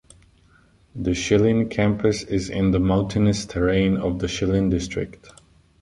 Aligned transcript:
The 0.95 1.11
Shilin 1.11 1.69
Campus 1.69 2.23
is 2.23 2.49
in 2.49 2.71
the 2.71 2.79
mountainous 2.79 3.45
terrain 3.45 3.97
of 3.97 4.17
the 4.17 4.25
Shilin 4.25 4.71
District. 4.71 5.29